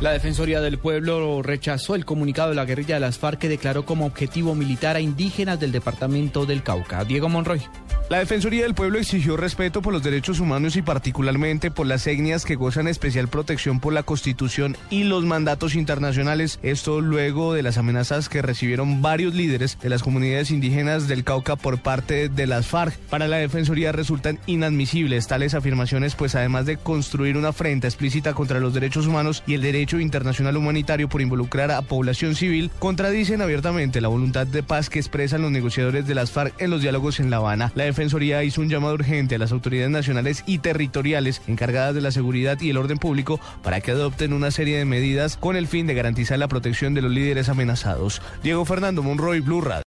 [0.00, 3.84] La Defensoría del Pueblo rechazó el comunicado de la guerrilla de las FARC que declaró
[3.84, 7.04] como objetivo militar a indígenas del departamento del Cauca.
[7.04, 7.60] Diego Monroy.
[8.10, 12.44] La Defensoría del Pueblo exigió respeto por los derechos humanos y particularmente por las etnias
[12.44, 16.58] que gozan especial protección por la Constitución y los mandatos internacionales.
[16.64, 21.54] Esto luego de las amenazas que recibieron varios líderes de las comunidades indígenas del Cauca
[21.54, 22.98] por parte de las FARC.
[23.10, 28.58] Para la Defensoría resultan inadmisibles tales afirmaciones, pues además de construir una afrenta explícita contra
[28.58, 34.00] los derechos humanos y el derecho internacional humanitario por involucrar a población civil, contradicen abiertamente
[34.00, 37.30] la voluntad de paz que expresan los negociadores de las FARC en los diálogos en
[37.30, 37.70] La Habana.
[38.00, 42.58] Defensoría hizo un llamado urgente a las autoridades nacionales y territoriales encargadas de la seguridad
[42.58, 45.92] y el orden público para que adopten una serie de medidas con el fin de
[45.92, 48.22] garantizar la protección de los líderes amenazados.
[48.42, 49.78] Diego Fernando Monroy, Blue Radio.